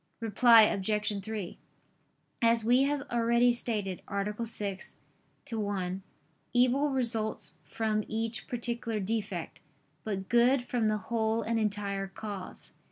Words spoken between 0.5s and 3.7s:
Obj. 3: As we have already